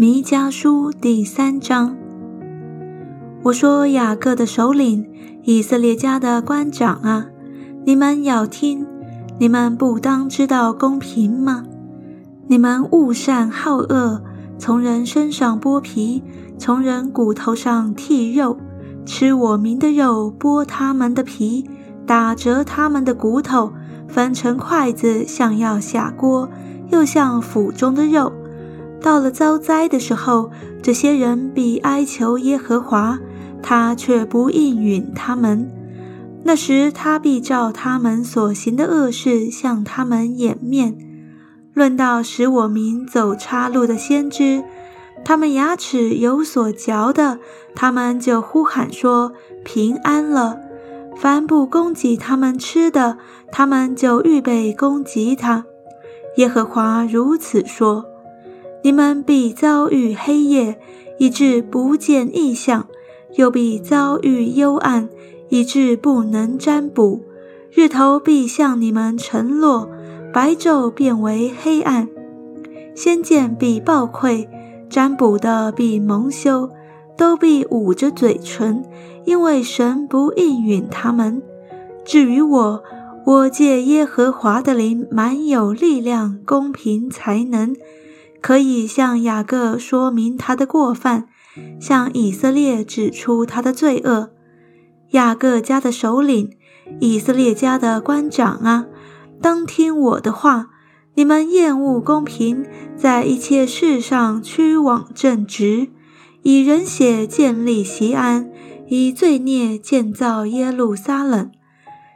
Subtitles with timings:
[0.00, 1.96] 弥迦书第三章，
[3.42, 5.04] 我说雅各的首领，
[5.42, 7.26] 以色列家的官长啊，
[7.84, 8.86] 你们要听，
[9.40, 11.64] 你们不当知道公平吗？
[12.46, 14.22] 你们恶善好恶，
[14.56, 16.22] 从人身上剥皮，
[16.56, 18.56] 从人骨头上剔肉，
[19.04, 21.68] 吃我民的肉，剥他们的皮，
[22.06, 23.72] 打折他们的骨头，
[24.06, 26.48] 分成筷子，像要下锅，
[26.92, 28.32] 又像腹中的肉。
[29.00, 30.50] 到了遭灾的时候，
[30.82, 33.18] 这些人必哀求耶和华，
[33.62, 35.70] 他却不应允他们。
[36.44, 40.96] 那时他必照他们所行的恶事向他们掩面。
[41.74, 44.64] 论到使我民走岔路的先知，
[45.24, 47.38] 他们牙齿有所嚼的，
[47.74, 49.32] 他们就呼喊说
[49.64, 50.58] 平安了；
[51.16, 53.18] 凡不供给他们吃的，
[53.52, 55.64] 他们就预备攻击他。
[56.36, 58.04] 耶和华如此说。
[58.82, 60.78] 你们必遭遇黑夜，
[61.18, 62.82] 以致不见异象；
[63.36, 65.08] 又必遭遇幽暗，
[65.48, 67.20] 以致不能占卜。
[67.70, 69.90] 日头必向你们沉落，
[70.32, 72.08] 白昼变为黑暗。
[72.94, 74.48] 先见必暴溃，
[74.88, 76.70] 占卜的必蒙羞，
[77.16, 78.84] 都必捂着嘴唇，
[79.24, 81.42] 因为神不应允他们。
[82.04, 82.82] 至于我，
[83.26, 87.76] 我借耶和华的灵，满有力量、公平、才能。
[88.40, 91.28] 可以向雅各说明他的过犯，
[91.80, 94.30] 向以色列指出他的罪恶。
[95.10, 96.50] 雅各家的首领，
[97.00, 98.86] 以色列家的官长啊，
[99.40, 100.70] 当听我的话。
[101.14, 102.64] 你们厌恶公平，
[102.96, 105.88] 在一切事上屈枉正直，
[106.42, 108.48] 以人血建立西安，
[108.86, 111.50] 以罪孽建造耶路撒冷。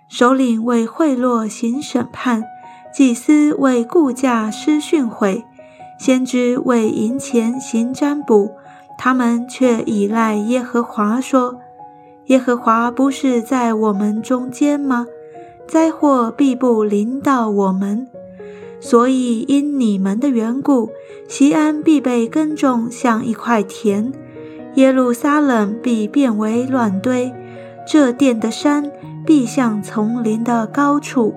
[0.08, 2.44] 首领为贿赂行审判，
[2.94, 5.42] 祭司为顾价施训诲。
[6.02, 8.56] 先知为银钱行占卜，
[8.98, 11.60] 他们却依赖耶和华说
[12.26, 15.06] ：“耶和华不是在我们中间吗？
[15.68, 18.08] 灾祸必不临到我们。
[18.80, 20.90] 所以因你们的缘故，
[21.28, 24.12] 西安必被耕种像一块田，
[24.74, 27.32] 耶路撒冷必变为乱堆，
[27.86, 28.90] 这殿的山
[29.24, 31.36] 必像丛林的高处。”